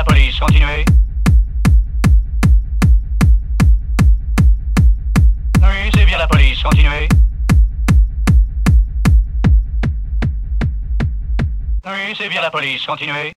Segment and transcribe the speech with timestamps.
[0.00, 0.84] la police, continuez.
[5.62, 7.08] Oui, c'est bien la police, continuez.
[11.84, 13.32] Oui, c'est bien la police, continuez.